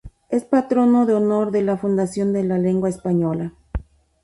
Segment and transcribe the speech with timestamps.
[0.29, 3.53] Es patrono de honor de la Fundación de la Lengua Española.